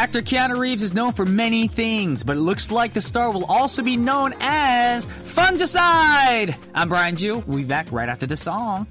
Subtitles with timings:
[0.00, 3.44] Actor Keanu Reeves is known for many things, but it looks like the star will
[3.44, 6.56] also be known as Fungicide.
[6.74, 7.44] I'm Brian Joo.
[7.46, 8.86] We'll be back right after the song.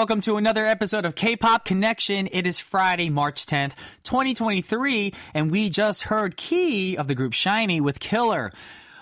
[0.00, 2.26] Welcome to another episode of K-Pop Connection.
[2.32, 3.72] It is Friday, March 10th,
[4.02, 8.50] 2023, and we just heard Key of the group SHINee with Killer.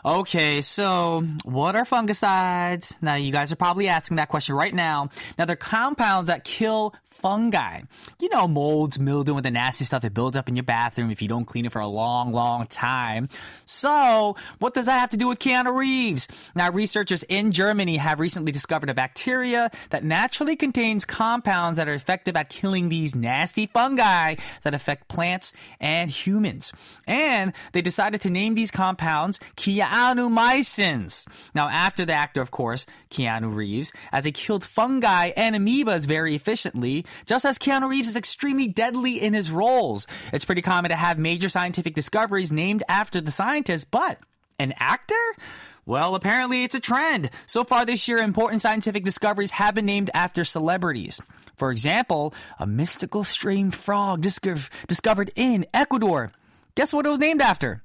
[0.05, 3.03] Okay, so what are fungicides?
[3.03, 5.11] Now, you guys are probably asking that question right now.
[5.37, 7.81] Now, they're compounds that kill fungi.
[8.21, 11.21] You know, molds, mildew, and the nasty stuff that builds up in your bathroom if
[11.21, 13.29] you don't clean it for a long, long time.
[13.65, 16.29] So, what does that have to do with Keanu Reeves?
[16.55, 21.95] Now, researchers in Germany have recently discovered a bacteria that naturally contains compounds that are
[21.95, 26.73] effective at killing these nasty fungi that affect plants and humans.
[27.07, 29.41] And they decided to name these compounds
[29.89, 31.27] Keanumycins.
[31.55, 36.35] Now, after the actor, of course, Keanu Reeves, as they killed fungi and amoebas very
[36.35, 40.07] efficiently, just as Keanu Reeves is extremely deadly in his roles.
[40.33, 44.19] It's pretty common to have major scientific discoveries named after the scientist, but
[44.59, 45.15] an actor?
[45.87, 47.31] Well, apparently it's a trend.
[47.47, 51.21] So far this year, important scientific discoveries have been named after celebrities.
[51.57, 56.31] For example, a mystical strange frog discovered in Ecuador.
[56.75, 57.83] Guess what it was named after?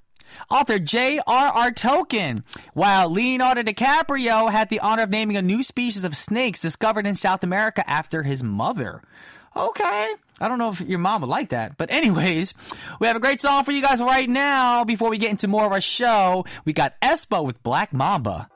[0.49, 1.71] Author J.R.R.
[1.71, 7.05] Tolkien, while Leonardo DiCaprio had the honor of naming a new species of snakes discovered
[7.05, 9.01] in South America after his mother.
[9.55, 10.13] Okay.
[10.39, 11.77] I don't know if your mom would like that.
[11.77, 12.53] But, anyways,
[12.99, 14.83] we have a great song for you guys right now.
[14.83, 18.49] Before we get into more of our show, we got aespa with Black Mamba.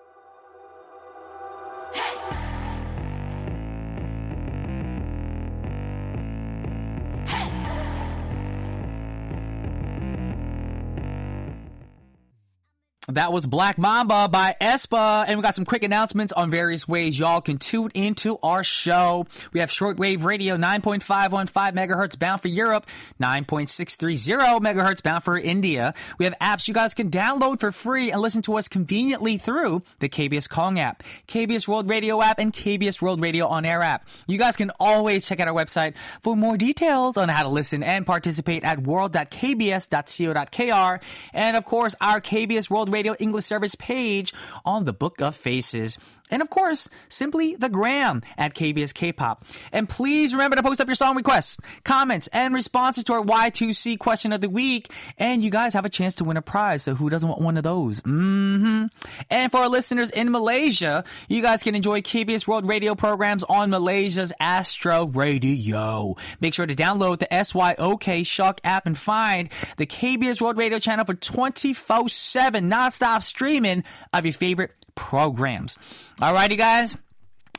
[13.10, 15.24] That was Black Mamba by aespa.
[15.26, 19.26] and we got some quick announcements on various ways y'all can tune into our show.
[19.54, 22.86] We have shortwave radio 9.515 megahertz bound for Europe,
[23.22, 25.94] 9.630 megahertz bound for India.
[26.18, 29.84] We have apps you guys can download for free and listen to us conveniently through
[30.00, 34.06] the KBS Calling app, KBS World Radio app, and KBS World Radio On Air app.
[34.28, 37.84] You guys can always check out our website for more details on how to listen
[37.84, 41.02] and participate at world.kbs.co.kr,
[41.34, 44.34] and of course our KBS World Radio Radio English Service page
[44.66, 45.98] on the Book of Faces.
[46.30, 49.44] And of course, simply the gram at KBS K-pop.
[49.72, 53.98] And please remember to post up your song requests, comments, and responses to our Y2C
[54.00, 54.92] question of the week.
[55.18, 56.84] And you guys have a chance to win a prize.
[56.84, 58.02] So who doesn't want one of those?
[58.02, 58.86] Mm-hmm.
[59.30, 63.70] And for our listeners in Malaysia, you guys can enjoy KBS World Radio programs on
[63.70, 66.16] Malaysia's Astro Radio.
[66.40, 71.06] Make sure to download the SYOK Shock app and find the KBS World Radio channel
[71.06, 73.84] for 24-7 nonstop streaming
[74.14, 75.78] of your favorite programs.
[76.20, 76.98] Alrighty, guys.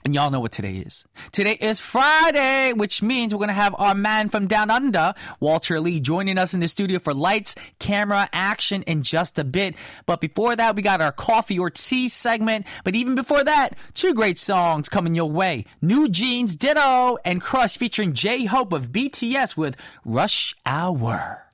[0.04, 1.04] And y'all know what today is.
[1.32, 5.80] Today is Friday, which means we're going to have our man from down under, Walter
[5.80, 9.74] Lee, joining us in the studio for lights, camera, action in just a bit.
[10.06, 12.66] But before that, we got our coffee or tea segment.
[12.84, 15.66] But even before that, two great songs coming your way.
[15.82, 21.44] NewJeans, Ditto, and Crush featuring J Hope of BTS with Rush Hour.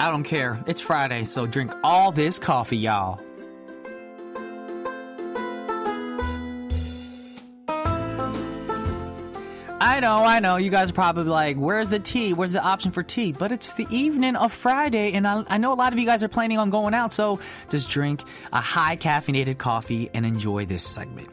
[0.00, 0.58] I don't care.
[0.66, 3.20] It's Friday, so drink all this coffee, y'all.
[9.90, 10.54] I know, I know.
[10.54, 12.32] You guys are probably like, where's the tea?
[12.32, 13.32] Where's the option for tea?
[13.32, 16.22] But it's the evening of Friday, and I, I, know a lot of you guys
[16.22, 17.40] are planning on going out, so
[17.70, 18.22] just drink
[18.52, 21.28] a high caffeinated coffee and enjoy this segment.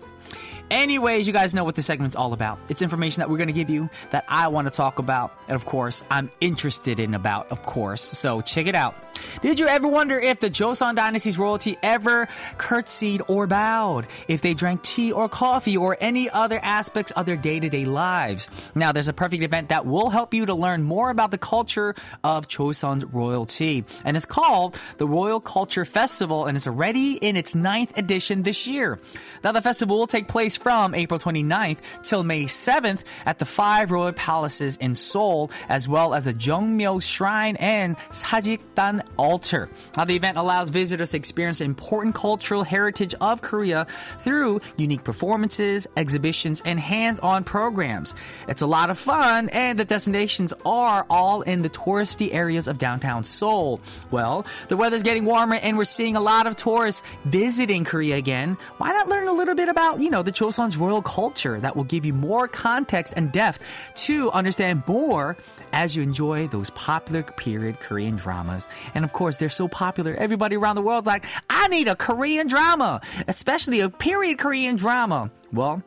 [0.72, 2.58] Anyways, you guys know what this segment's all about.
[2.68, 5.56] It's information that we're going to give you that I want to talk about, and
[5.56, 8.02] of course, I'm interested in about, of course.
[8.02, 8.96] So check it out.
[9.42, 12.28] Did you ever wonder if the Joseon dynasty's royalty ever
[12.58, 14.08] curtsied or bowed?
[14.28, 18.50] If they drank tea or coffee or any other aspects of their day-to-day lives?
[18.76, 21.96] Now, there's a perfect event that will help you to learn more about the culture
[22.24, 23.86] of Joseon's royalty.
[24.04, 28.68] And it's called the Royal Culture Festival and it's already in its ninth edition this
[28.68, 29.00] year.
[29.44, 33.92] Now, the festival will take place from April 29th till May 7th at the five
[33.92, 39.70] royal palaces in Seoul, as well as a Jongmyo Shrine and Sajikdan altar.
[39.96, 43.88] Now, the event allows visitors to experience important cultural heritage of Korea
[44.20, 48.16] through unique performances, exhibitions, and hands-on programs.
[48.48, 52.78] It's a lot of fun, and the destinations are all in the touristy areas of
[52.78, 53.80] downtown Seoul.
[54.12, 58.58] Well, the weather's getting warmer, and we're seeing a lot of tourists visiting Korea again.
[58.78, 61.84] Why not learn a little bit about, you know, the Joseon's royal culture that will
[61.84, 63.60] give you more context and depth
[63.96, 65.38] to understand more
[65.74, 68.70] as you enjoy those popular period Korean dramas.
[68.98, 70.16] And of course, they're so popular.
[70.16, 75.30] Everybody around the world's like, I need a Korean drama, especially a period Korean drama.
[75.54, 75.84] Well,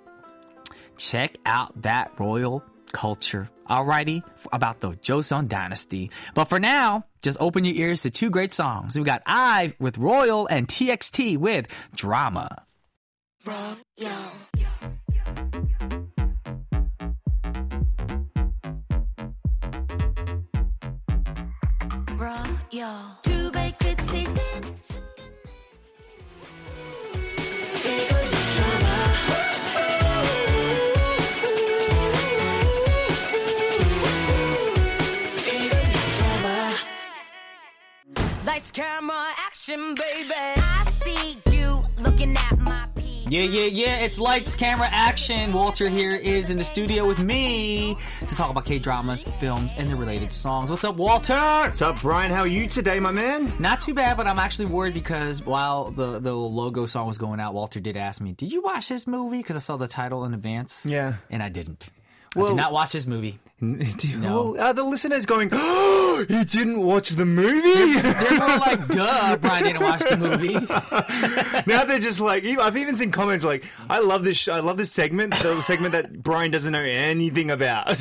[0.97, 2.63] check out that royal
[2.93, 3.51] culture.
[3.69, 4.23] Alrighty,
[4.53, 6.13] about the Joseon dynasty.
[6.35, 8.97] But for now, just open your ears to two great songs.
[8.97, 12.63] We got I with Royal and TXT with Drama.
[38.47, 40.33] Lights, camera, action, baby.
[40.33, 42.60] I see you looking at.
[43.31, 43.99] Yeah, yeah, yeah.
[43.99, 45.53] It's lights, camera, action.
[45.53, 49.89] Walter here is in the studio with me to talk about K dramas, films, and
[49.89, 50.69] the related songs.
[50.69, 51.37] What's up, Walter?
[51.37, 52.33] What's up, Brian?
[52.33, 53.53] How are you today, my man?
[53.61, 57.39] Not too bad, but I'm actually worried because while the, the logo song was going
[57.39, 59.39] out, Walter did ask me, Did you watch this movie?
[59.39, 60.85] Because I saw the title in advance.
[60.85, 61.15] Yeah.
[61.31, 61.89] And I didn't.
[62.37, 63.39] I did not watch this movie.
[64.21, 68.01] Well, are the listeners going, oh, you didn't watch the movie?
[68.01, 70.55] They're more like, duh, Brian didn't watch the movie.
[71.67, 74.77] now they're just like, I've even seen comments like, I love this, sh- I love
[74.79, 77.91] this segment, the segment that Brian doesn't know anything about.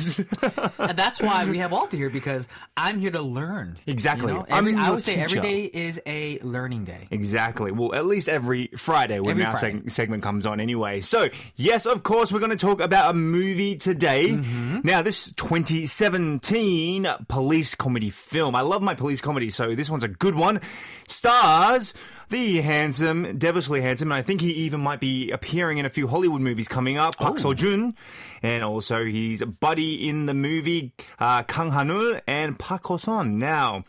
[0.78, 3.76] And that's why we have Walter here because I'm here to learn.
[3.86, 4.32] Exactly.
[4.32, 5.42] You know, every, I would say every teacher.
[5.42, 7.06] day is a learning day.
[7.10, 7.70] Exactly.
[7.70, 9.80] Well, at least every Friday when Every our Friday.
[9.80, 11.00] seg- segment comes on anyway.
[11.02, 14.28] So, yes, of course, we're going to talk about a movie today.
[14.30, 14.80] Mm-hmm.
[14.82, 18.54] Now, this 2017 police comedy film.
[18.54, 20.60] I love my police comedy, so this one's a good one.
[21.08, 21.92] Stars
[22.28, 26.06] the handsome, devilishly handsome, and I think he even might be appearing in a few
[26.06, 27.96] Hollywood movies coming up, Park Seo Joon.
[28.44, 33.40] And also, he's a buddy in the movie uh, Kang Ha-neul and Park Ha-sun.
[33.40, 33.82] Now,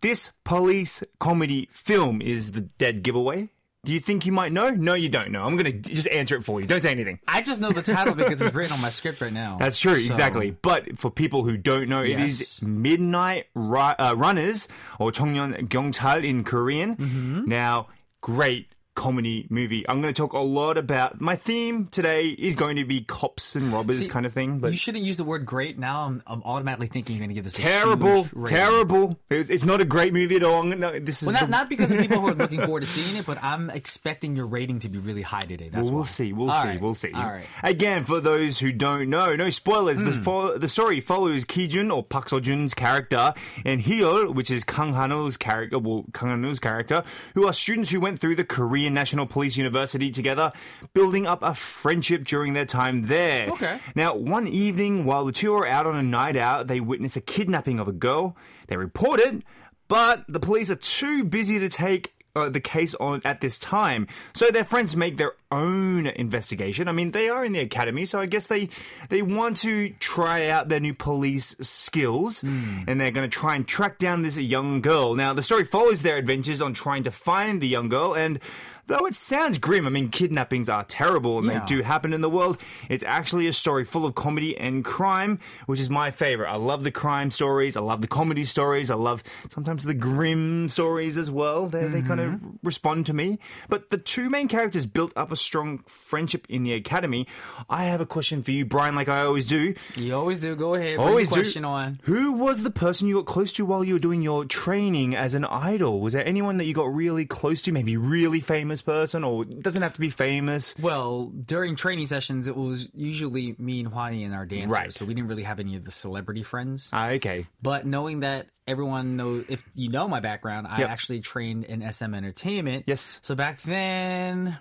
[0.00, 3.50] this police comedy film is the dead giveaway.
[3.84, 4.70] Do you think you might know?
[4.70, 5.44] No, you don't know.
[5.44, 6.66] I'm going to just answer it for you.
[6.66, 7.20] Don't say anything.
[7.28, 9.56] I just know the title because it's written on my script right now.
[9.58, 10.06] That's true, so.
[10.06, 10.50] exactly.
[10.50, 12.18] But for people who don't know, yes.
[12.18, 16.96] it is Midnight Ru- uh, Runners or Chongnyeon Gyeongchal in Korean.
[16.96, 17.48] Mm-hmm.
[17.48, 17.88] Now,
[18.20, 19.84] great comedy movie.
[19.88, 23.56] I'm going to talk a lot about my theme today is going to be cops
[23.56, 24.58] and robbers See, kind of thing.
[24.60, 25.78] But You shouldn't use the word great.
[25.78, 29.18] Now I'm, I'm automatically thinking you're going to give this a terrible, terrible.
[29.30, 30.60] It- It's not a great movie at all.
[30.72, 32.86] I'm this is Well, not, the- not because of people who are looking forward to
[32.86, 35.70] seeing it, but I'm expecting your rating to be really high today.
[35.70, 36.06] That's Well, we'll why.
[36.06, 36.32] see.
[36.32, 36.68] We'll All see.
[36.68, 36.80] right.
[36.80, 37.12] We'll see.
[37.12, 37.44] All right.
[37.62, 40.00] Again, for those who don't know, no spoilers.
[40.00, 40.06] Hmm.
[40.06, 44.94] The, fo- the story follows Kijun or Park Seo-jun's character and Hyul, which is Kang
[44.94, 47.02] Ha-neul's character, well, Kang Ha-neul's character,
[47.34, 50.52] who are students who went through the Korean National Police University together,
[50.92, 53.50] building up a friendship during their time there.
[53.50, 53.80] Okay.
[53.94, 57.20] Now, one evening, while the two are out on a night out, they witness a
[57.20, 58.36] kidnapping of a girl.
[58.66, 59.42] They report it,
[59.88, 64.06] but the police are too busy to take uh, the case on at this time.
[64.34, 66.88] So their friends make their own investigation.
[66.88, 68.68] I mean, they are in the academy, so I guess they
[69.08, 72.80] they want to try out their new police skills, hmm.
[72.86, 75.14] and they're going to try and track down this young girl.
[75.14, 78.40] Now, the story follows their adventures on trying to find the young girl, and
[78.86, 81.60] though it sounds grim, I mean, kidnappings are terrible and Yeah.
[81.60, 82.58] they do happen in the world.
[82.88, 86.50] It's actually a story full of comedy and crime, which is my favorite.
[86.50, 87.76] I love the crime stories.
[87.76, 88.90] I love the comedy stories.
[88.90, 91.66] I love sometimes the grim stories as well.
[91.66, 92.50] They, they kind of mm-hmm.
[92.62, 93.38] respond to me.
[93.68, 97.26] But the two main characters built up a strong friendship in the academy.
[97.68, 99.74] I have a question for you, Brian, like I always do.
[99.96, 100.56] You always do.
[100.56, 100.98] Go ahead.
[100.98, 101.34] Always do.
[101.36, 102.00] question on.
[102.04, 105.34] Who was the person you got close to while you were doing your training as
[105.34, 106.00] an idol?
[106.00, 107.72] Was there anyone that you got really close to?
[107.72, 110.74] Maybe really famous person, or doesn't have to be famous.
[110.78, 114.92] Well, during training sessions, it was usually me and Juani and our dancers, Right.
[114.92, 116.88] so we didn't really have any of the celebrity friends.
[116.92, 117.46] Ah, okay.
[117.62, 120.90] But knowing that everyone knows, if you know my background, I Yep.
[120.90, 122.84] actually trained in SM Entertainment.
[122.86, 123.18] Yes.
[123.22, 124.58] So back then,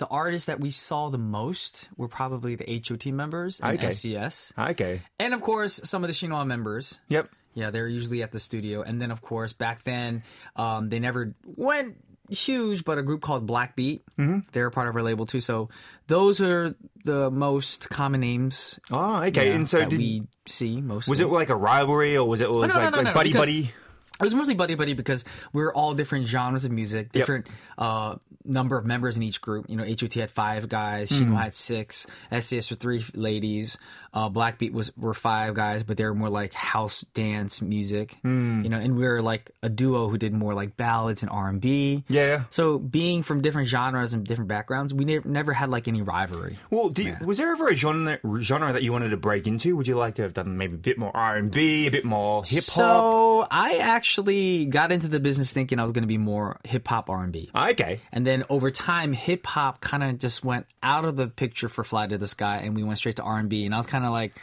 [0.00, 3.88] the artists that we saw the most were probably the HOT members and Okay.
[3.88, 4.50] SCS.
[4.70, 5.02] Okay.
[5.18, 6.98] And of course, some of the Shinhwa members.
[7.08, 7.28] Yep.
[7.52, 8.80] Yeah, they're usually at the studio.
[8.80, 10.22] And then, of course, back then,
[10.56, 11.96] um, they never went
[12.30, 14.00] huge, but a group called Blackbeat.
[14.18, 14.38] Mm-hmm.
[14.52, 15.40] they're a part of our label too.
[15.40, 15.68] So
[16.06, 18.80] those are the most common names.
[18.90, 19.48] Oh, okay.
[19.48, 21.12] yeah, and so, did, we see mostly.
[21.12, 23.12] was it like a rivalry, or was it was no, no, like, no, like no,
[23.14, 23.74] buddy buddy?
[24.20, 28.16] It was mostly buddy buddy because we are all different genres of music, different uh,
[28.50, 29.66] number of members in each group.
[29.68, 31.32] You know, HOT had five guys, Hmm.
[31.32, 32.70] Shinhwa had six, S.E.S.
[32.70, 33.78] were three ladies,
[34.12, 38.16] uh, Blackbeat was were five guys, but they were more like house dance music.
[38.22, 38.62] Hmm.
[38.64, 41.48] You know, and we were like a duo who did more like ballads and R
[41.48, 42.04] and B.
[42.08, 42.44] Yeah.
[42.50, 46.58] So being from different genres and different backgrounds, we never, never had like any rivalry.
[46.70, 49.76] Well, do you, was there ever a genre genre that you wanted to break into?
[49.76, 52.04] Would you like to have done maybe a bit more R and B, a bit
[52.04, 52.74] more hip hop?
[52.74, 56.88] So I actually got into the business thinking I was going to be more hip
[56.88, 57.48] hop R and B.
[57.54, 58.00] Okay.
[58.10, 61.84] And then over time, hip hop kind of just went out of the picture for
[61.84, 63.64] Fly to the Sky, and we went straight to R and B.
[63.66, 64.34] And I was kind of like,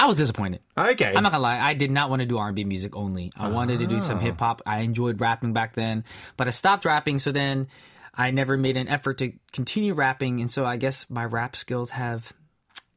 [0.00, 0.60] I was disappointed.
[0.76, 1.12] Okay.
[1.14, 3.32] I'm not gonna lie, I did not want to do R and B music only.
[3.36, 4.62] I wanted to do some hip hop.
[4.64, 6.04] I enjoyed rapping back then,
[6.36, 7.18] but I stopped rapping.
[7.18, 7.68] So then,
[8.14, 11.90] I never made an effort to continue rapping, and so I guess my rap skills
[11.90, 12.32] have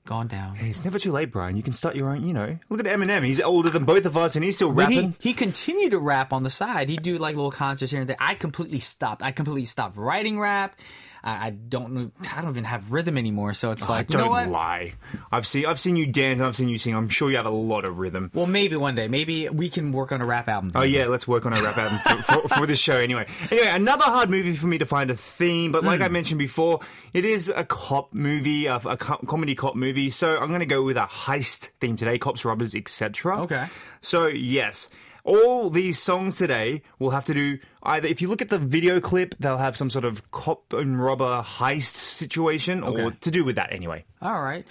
[0.06, 0.56] gone down.
[0.56, 1.56] Hey, It's never too late, Brian.
[1.56, 2.28] You can start your own.
[2.28, 3.26] You know, look at Eminem.
[3.26, 5.16] He's older than both of us, and he's still rapping.
[5.20, 6.90] he, he continued to rap on the side.
[6.90, 8.18] He'd do like little concerts here and there.
[8.20, 9.24] I completely stopped.
[9.24, 10.76] I completely stopped writing rap.
[11.24, 12.12] I, I don't.
[12.36, 13.54] I don't even have rhythm anymore.
[13.54, 14.94] So it's ah, like, you Don't know lie.
[15.32, 16.40] I've seen I've seen you dance.
[16.40, 16.96] and I've seen you sing.
[16.96, 18.32] I'm sure you had a lot of rhythm.
[18.34, 19.08] Well, maybe one day.
[19.08, 20.72] Maybe we can work on a rap album.
[20.76, 23.28] Oh yeah, let's work on a rap album for, for, for this show anyway.
[23.50, 26.06] Anyway, another hard movie for me to find a theme, but like hmm.
[26.06, 26.80] I mentioned before,
[27.14, 30.10] it is a cop movie, a, a comedy cop movie.
[30.10, 33.42] So I'm going to go with a heist theme today: cops, robbers, etc.
[33.42, 33.68] Okay.
[34.02, 34.90] So yes.
[35.24, 39.00] All these songs today will have to do either if you look at the video
[39.00, 43.18] clip, they'll have some sort of cop and robber heist situation or Okay.
[43.22, 44.04] to do with that anyway.
[44.22, 44.66] All right.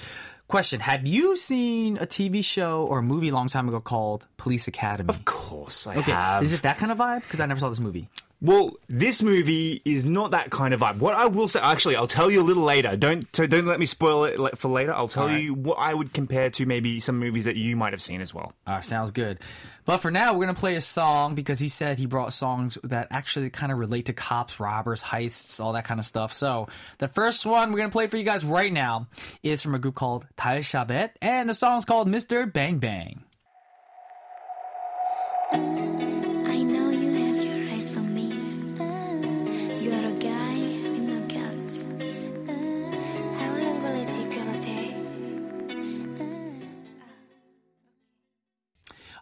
[0.48, 4.26] Question: Have you seen a TV show or a movie a long time ago called
[4.36, 5.08] Police Academy?
[5.08, 6.42] Of course, I Okay, have.
[6.42, 7.22] is it that kind of vibe?
[7.22, 8.08] Because I never saw this movie.
[8.42, 10.96] Well, this movie is not that kind of vibe.
[10.98, 12.96] What I will say, actually, I'll tell you a little later.
[12.96, 14.94] Don't don't let me spoil it for later.
[14.94, 15.42] I'll tell Alright.
[15.42, 18.32] you what I would compare to maybe some movies that you might have seen as
[18.32, 18.54] well.
[18.66, 19.40] Uh, sounds good.
[19.84, 22.78] But for now, we're going to play a song because he said he brought songs
[22.84, 26.32] that actually kind of relate to cops, robbers, heists, all that kind of stuff.
[26.32, 26.68] So
[26.98, 29.08] the first one we're going to play for you guys right now
[29.42, 32.50] is from a group called Dal Shabet, and the song's called Mr.
[32.50, 33.24] Bang Bang.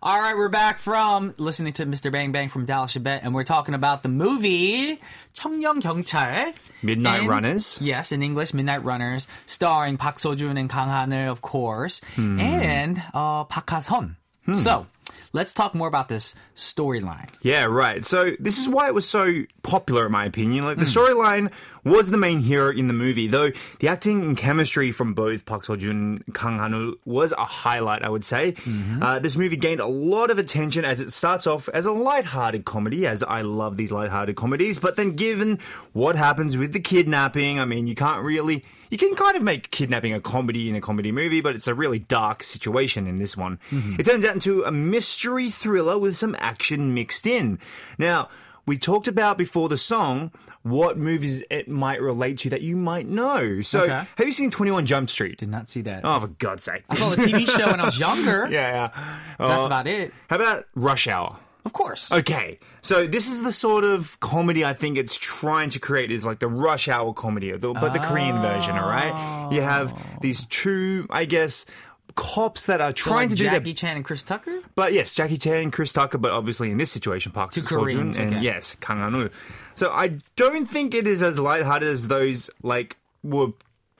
[0.08, 2.10] All right, we're back from listening to Mr.
[2.10, 4.98] Bang Bang from Dal Shabet, and we're talking about the movie
[5.34, 6.54] 청년 경찰.
[6.82, 7.76] Midnight in, Runners.
[7.82, 12.40] Yes, in English, Midnight Runners, starring Park Seo Joon and Kang Ha-neul, of course, hmm.
[12.40, 14.16] and uh, Park Ha Seon.
[14.46, 14.54] Hmm.
[14.54, 14.86] So
[15.32, 17.28] let's talk more about this storyline.
[17.42, 18.04] Yeah, right.
[18.04, 20.64] So this is why it was so popular, in my opinion.
[20.64, 20.98] Like the Hmm.
[20.98, 21.52] storyline
[21.84, 23.50] was the main hero in the movie, though
[23.80, 28.02] the acting and chemistry from both Park Seo Joon and Kang Han was a highlight,
[28.02, 28.52] I would say.
[28.52, 29.02] Mm-hmm.
[29.02, 32.64] Uh, this movie gained a lot of attention as it starts off as a light-hearted
[32.64, 34.78] comedy, as I love these light-hearted comedies.
[34.78, 35.58] But then, given
[35.92, 38.64] what happens with the kidnapping, I mean, you can't really.
[38.90, 41.74] You can kind of make kidnapping a comedy in a comedy movie, but it's a
[41.74, 43.58] really dark situation in this one.
[43.70, 43.96] Mm-hmm.
[44.00, 47.58] It turns out into a mystery thriller with some action mixed in.
[47.98, 48.28] Now,
[48.66, 50.30] we talked about before the song
[50.62, 53.60] what movies it might relate to that you might know.
[53.62, 54.04] So, Okay.
[54.16, 55.38] have you seen 21 Jump Street?
[55.38, 56.02] Did not see that.
[56.04, 56.82] Oh, for God's sake.
[56.90, 58.46] I saw the TV show when I was younger.
[58.50, 59.14] yeah, yeah.
[59.38, 60.12] That's Uh, about it.
[60.28, 61.38] How about Rush Hour?
[61.68, 62.10] Of course.
[62.10, 66.24] Okay, so this is the sort of comedy I think it's trying to create is
[66.24, 69.52] like the rush hour comedy, but the Korean version, all right?
[69.52, 70.18] You have oh.
[70.22, 71.66] these two, I guess,
[72.14, 74.62] cops that are So, trying like to do Jackie their Chan and Chris Tucker?
[74.74, 78.16] but yes, Jackie Chan, and Chris Tucker, but obviously in this situation, Park Two Koreans,
[78.16, 78.40] and okay.
[78.40, 79.28] yes, Kang Han
[79.74, 83.48] So I don't think it is as lighthearted as those like were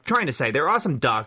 [0.07, 0.51] trying to say.
[0.51, 1.27] There are some dark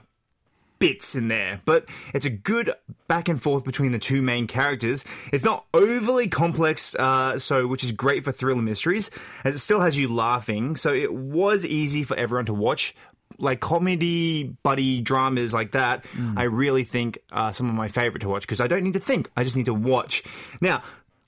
[0.81, 2.73] bits in there, but it's a good
[3.07, 5.05] back and forth between the two main characters.
[5.31, 9.11] It's not overly complex, uh, so which is great for thriller mysteries,
[9.45, 10.75] as it still has you laughing.
[10.75, 12.95] So it was easy for everyone to watch.
[13.37, 16.03] Like comedy buddy dramas like that,
[16.35, 18.99] I really think are some of my favorite to watch because I don't need to
[18.99, 20.23] think; I just need to watch.
[20.59, 20.83] Now,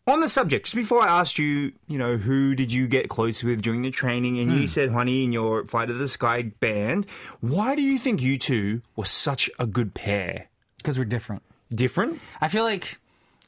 [0.06, 3.42] on the subject, just before I asked you, you know, who did you get close
[3.44, 7.10] with during the training, and you said, Hwanhee, in your Fly to the Sky band,
[7.40, 10.50] why do you think you two were such a good pair?
[10.78, 11.42] Because we're different.
[11.74, 12.20] Different?
[12.42, 13.00] I feel like,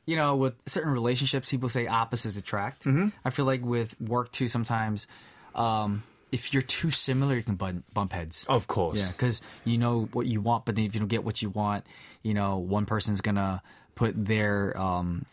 [0.06, 2.86] you know, with certain relationships, people say opposites attract.
[2.86, 3.10] Mm-hmm.
[3.26, 5.08] I feel like with work too, sometimes
[5.56, 8.46] um, if you're too similar, you can bump, bump heads.
[8.48, 9.00] Of course.
[9.00, 11.50] Yeah, because you know what you want, but then if you don't get what you
[11.50, 11.86] want,
[12.24, 13.62] you know, one person's gonna
[13.94, 15.26] put their um,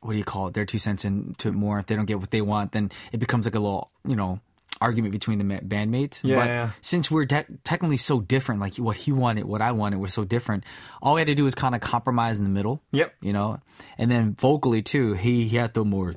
[0.00, 1.78] what do you call it, their two cents into it more.
[1.78, 4.40] If they don't get what they want, then it becomes like a little, you know,
[4.80, 6.22] argument between the bandmates.
[6.24, 6.70] Yeah, but yeah.
[6.80, 10.24] since we're te- technically so different, like what he wanted, what I wanted, we're so
[10.24, 10.64] different.
[11.02, 12.82] All we had to do was kind of compromise in the middle.
[12.92, 13.14] Yep.
[13.20, 13.60] You know,
[13.98, 16.14] and then vocally too, he he had the more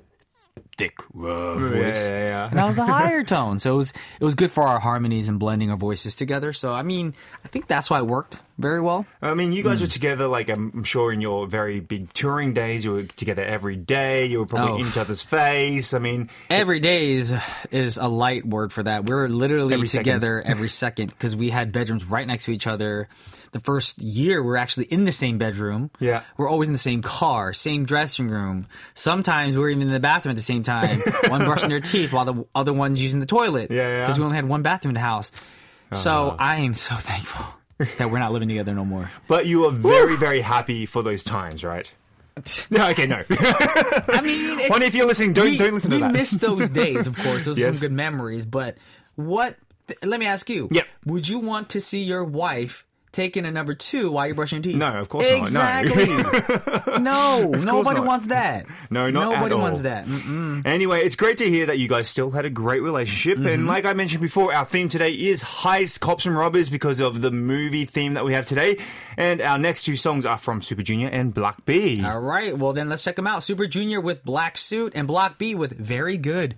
[0.78, 2.50] thick, uh, Yeah, voice, yeah, yeah.
[2.50, 3.60] and I was the higher tone.
[3.60, 6.54] So it was it was good for our harmonies and blending our voices together.
[6.54, 7.14] So I mean,
[7.44, 9.06] I think that's why it worked very well.
[9.22, 9.92] I mean, you guys were hmm.
[9.92, 14.26] together, like, I'm sure in your very big touring days, you were together every day,
[14.28, 14.78] you were probably Oh.
[14.78, 15.94] in each other's face.
[15.94, 17.34] I mean, Every day is,
[17.72, 19.10] is a light word for that.
[19.10, 20.04] We were literally Every second.
[20.04, 23.08] together every second because we had bedrooms right next to each other.
[23.54, 25.92] The first year, we were actually in the same bedroom.
[26.00, 26.24] Yeah.
[26.38, 28.68] We're always in the same car, same dressing room.
[28.96, 31.02] Sometimes we're even in the bathroom at the same time.
[31.28, 33.70] one brushing their teeth while the other one's using the toilet.
[33.70, 34.00] Yeah, yeah.
[34.02, 35.32] Because we only had one bathroom in the house.
[35.92, 37.46] Oh, so I am so thankful
[37.98, 39.12] that we're not living together no more.
[39.28, 41.92] but you were very, very happy for those times, right?
[42.72, 43.18] No, okay, no.
[43.30, 46.14] I mean, it's, if you're listening, don't we, don't listen to we that.
[46.14, 47.46] miss those days, of course.
[47.46, 47.78] Those are Yes.
[47.78, 48.48] some good memories.
[48.48, 48.78] But
[49.16, 49.56] what?
[49.88, 50.68] th- let me ask you.
[50.72, 50.88] Yep.
[51.06, 54.64] Would you want to see your wife taking a number two while you're brushing your
[54.64, 54.76] teeth?
[54.76, 55.38] No, of course not.
[55.38, 55.42] No.
[55.42, 56.74] exactly.
[57.04, 58.06] No, nobody not.
[58.06, 58.66] wants that.
[58.90, 59.62] No, not at nobody all.
[59.62, 60.06] wants that.
[60.06, 60.66] Mm-mm.
[60.66, 63.38] Anyway, it's great to hear that you guys still had a great relationship.
[63.38, 63.48] Mm-hmm.
[63.48, 67.22] And like I mentioned before, our theme today is heist, cops, and robbers because of
[67.22, 68.78] the movie theme that we have today.
[69.18, 72.04] And our next two songs are from Super Junior and Block B.
[72.04, 72.58] All right.
[72.58, 73.44] Well, then let's check them out.
[73.44, 76.56] Super Junior with Black Suit and Block B with Very Good.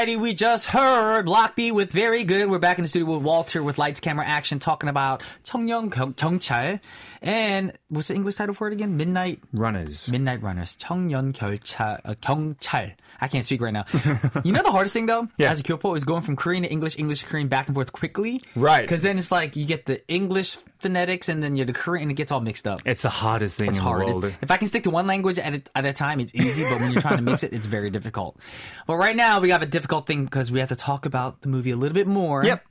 [0.00, 2.48] Alrighty, we just heard Block B with Very Good.
[2.48, 6.14] We're back in the studio with Walter with Lights, Camera, Action talking about 청년 경,
[6.14, 6.80] 경찰.
[7.22, 8.96] And what's the English title for it again?
[8.96, 10.10] Midnight Runners.
[10.10, 10.76] Midnight Runners.
[10.76, 12.94] 청년 결차, uh, 경찰.
[13.20, 13.84] I can't speak right now.
[14.44, 15.50] you know the hardest thing though, Yeah.
[15.50, 17.92] as a kyopo, is going from Korean to English, English to Korean back and forth
[17.92, 18.40] quickly.
[18.54, 18.82] Right.
[18.82, 22.10] Because then it's like you get the English phonetics and then you the Korean and
[22.12, 22.80] it gets all mixed up.
[22.84, 24.02] It's the hardest thing It's in hard.
[24.02, 24.24] the world.
[24.26, 26.62] It- if I can stick to one language at a, at a time, it's easy.
[26.64, 28.36] But when you're trying to mix it, it's very difficult.
[28.86, 31.48] But right now, we have a difficult thing because we have to talk about the
[31.48, 32.44] movie a little bit more.
[32.44, 32.62] Yep.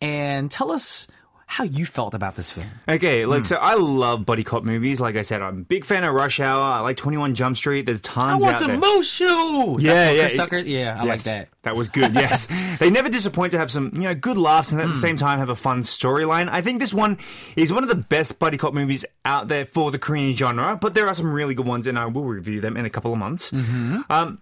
[0.00, 1.06] And tell us
[1.51, 2.67] how you felt about this film.
[2.87, 3.29] Okay, Hmm.
[3.31, 5.01] like so, I love buddy cop movies.
[5.01, 6.61] Like I said, I'm a big fan of Rush Hour.
[6.61, 7.87] I like 21 Jump Street.
[7.87, 8.43] There's tons.
[8.43, 8.79] I want some.
[8.79, 9.81] Mushu.
[9.81, 10.67] Yeah, yeah, Chris it-.
[10.67, 11.49] Yeah, I like that.
[11.63, 12.13] That was good.
[12.13, 12.47] Yes,
[12.79, 14.91] they never disappoint to have some you know good laughs and at Hmm.
[14.91, 16.49] the same time have a fun storyline.
[16.51, 17.17] I think this one
[17.55, 20.77] is one of the best buddy cop movies out there for the Korean genre.
[20.79, 23.11] But there are some really good ones, and I will review them in a couple
[23.11, 23.49] of months.
[23.49, 24.01] Mm-hmm.
[24.11, 24.39] Um,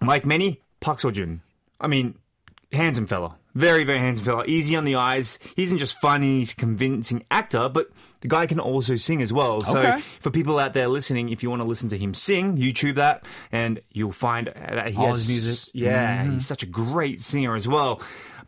[0.00, 1.42] like many, Park Seo Joon.
[1.78, 2.14] I mean,
[2.72, 3.36] handsome fella.
[3.54, 4.44] Very, very handsome fella.
[4.46, 5.38] Easy on the eyes.
[5.56, 7.88] He isn't just funny, he's a convincing actor, but
[8.20, 9.60] the guy can also sing as well.
[9.62, 10.00] So Okay.
[10.20, 13.24] for people out there listening, if you want to listen to him sing, YouTube that,
[13.50, 15.70] and you'll find uh, that he All has his music.
[15.74, 16.32] Yeah, mm-hmm.
[16.34, 18.00] he's such a great singer as well.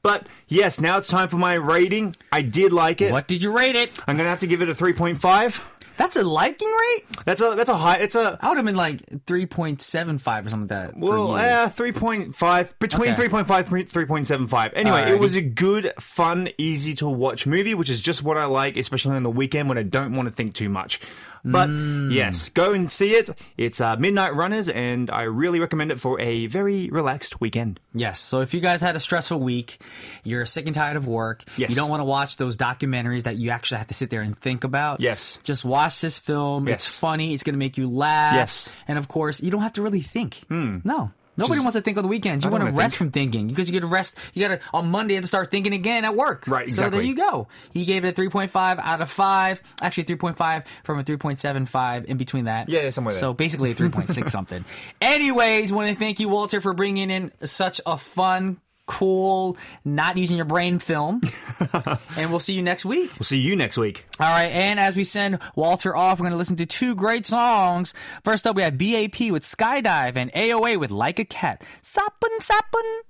[0.03, 2.15] But yes, now it's time for my rating.
[2.33, 3.13] I did like it.
[3.13, 3.91] What did you rate it?
[4.07, 5.63] I'm gonna have to give it a 3.5.
[5.97, 7.05] That's a liking rate.
[7.25, 7.97] That's a that's a high.
[7.97, 10.99] It's a I would have been like three point seven five or something like that.
[10.99, 11.35] Well, you.
[11.35, 13.29] uh, 3.5, between Okay.
[13.29, 14.73] 3.5 and 3.75.
[14.75, 15.09] Anyway, Alrighty.
[15.11, 18.77] it was a good, fun, easy to watch movie, which is just what I like,
[18.77, 21.01] especially on the weekend when I don't want to think too much.
[21.45, 22.13] But Mm.
[22.13, 23.37] yes, go and see it.
[23.57, 27.81] It's uh, Midnight Runners, and I really recommend it for a very relaxed weekend.
[27.93, 28.21] Yes.
[28.21, 29.79] So if you guys had a stressful week,
[30.23, 31.71] you're sick and tired of work, Yes.
[31.71, 34.39] you don't want to watch those documentaries that you actually have to sit there and
[34.39, 35.01] think about.
[35.01, 35.41] Yes.
[35.43, 36.69] Just watch this film.
[36.69, 36.85] Yes.
[36.87, 37.35] It's funny.
[37.35, 38.35] It's going to make you laugh.
[38.35, 38.69] Yes.
[38.69, 38.75] Hmm.
[38.89, 40.43] And of course, you don't have to really think.
[40.51, 41.11] No.
[41.35, 42.45] Nobody Just- wants to think on the weekends.
[42.45, 42.99] You want to rest think.
[42.99, 44.19] from thinking because you get to rest.
[44.35, 46.45] You got to on Monday to start thinking again at work.
[46.47, 47.49] Right, So there you go.
[47.73, 49.63] He gave it a 3.5 out of five.
[49.81, 52.69] Actually, 3.5 from a 3.75 in between that.
[52.69, 53.21] Yeah, somewhere there.
[53.21, 54.63] So basically a 3.6 something.
[55.01, 60.37] Anyways, want to thank you, Walter, for bringing in such a fun, cool, not using
[60.37, 61.21] your brain film.
[62.17, 63.11] and we'll see you next week.
[63.19, 64.05] We'll see you next week.
[64.21, 67.27] All right, and as we send Walter off, we're going to listen to two great
[67.27, 67.95] songs.
[68.25, 71.65] First up, we have BAP with Skydive and AOA with Like a Cat.
[71.83, 73.01] Sappun, sappun.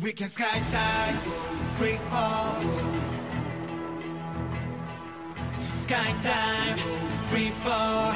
[0.00, 1.16] We can skydive,
[1.76, 2.62] free fall.
[5.74, 6.78] Skydive,
[7.28, 8.14] free fall.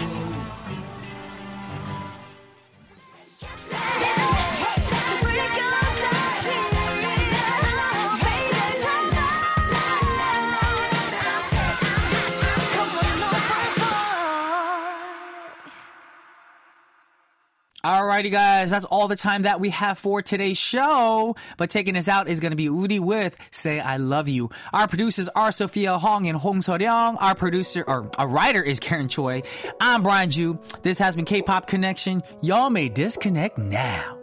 [17.87, 21.37] Alrighty, guys, that's all the time that we have for today's show.
[21.57, 24.51] But taking us out is going to be Udi with Say I Love You.
[24.73, 27.17] Our producers are Sophia Hong and Hong So Soryong.
[27.21, 29.45] Our producer, or our writer is Karen Choi.
[29.81, 30.59] I'm Brian Joo.
[30.83, 32.25] This has been K-Pop Connection.
[32.43, 34.16] Y'all may disconnect now.